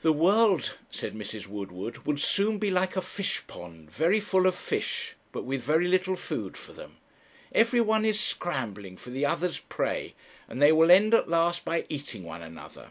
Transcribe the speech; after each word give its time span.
'The 0.00 0.12
world,' 0.12 0.74
said 0.90 1.14
Mrs. 1.14 1.46
Woodward, 1.46 2.04
'will 2.04 2.18
soon 2.18 2.58
be 2.58 2.72
like 2.72 2.96
a 2.96 3.00
fishpond, 3.00 3.88
very 3.88 4.18
full 4.18 4.48
of 4.48 4.56
fish, 4.56 5.14
but 5.30 5.44
with 5.44 5.62
very 5.62 5.86
little 5.86 6.16
food 6.16 6.56
for 6.56 6.72
them. 6.72 6.96
Every 7.52 7.80
one 7.80 8.04
is 8.04 8.18
scrambling 8.18 8.96
for 8.96 9.10
the 9.10 9.24
others' 9.26 9.60
prey, 9.60 10.16
and 10.48 10.60
they 10.60 10.72
will 10.72 10.90
end 10.90 11.14
at 11.14 11.28
last 11.28 11.64
by 11.64 11.84
eating 11.88 12.24
one 12.24 12.42
another. 12.42 12.88